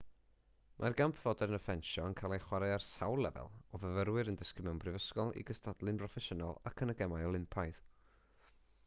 [0.83, 4.39] mae'r gamp fodern o ffensio yn cael ei chwarae ar sawl lefel o fyfyrwyr yn
[4.41, 7.83] dysgu mewn prifysgol i gystadlu'n broffesiynol ac yn y gemau olympaidd